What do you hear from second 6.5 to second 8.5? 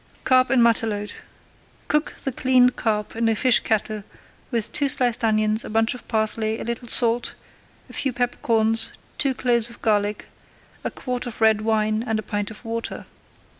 a little salt, a few pepper